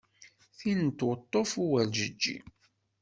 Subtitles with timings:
[0.57, 2.37] Tin n tweṭṭuft d uwerǧeǧi.